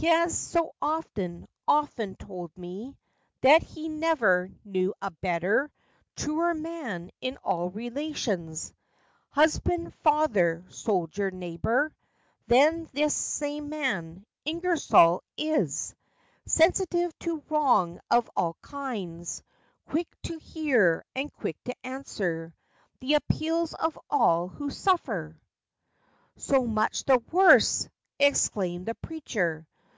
[0.00, 2.96] 3 1 Has so often, often told me
[3.42, 5.70] That he never knew a better,
[6.16, 8.72] Truer man in all relations—
[9.28, 11.92] Husband, father, soldier, neighbor—
[12.46, 15.94] Than this same man, Ingersoll, is;
[16.46, 19.42] Sensitive to wrong of all kinds;
[19.84, 22.54] Quick to hear, and quick to answer,
[23.00, 25.38] The appeals of all who suffer"—
[26.36, 27.86] "So much the worse!"
[28.18, 29.66] exclaimed the preacher.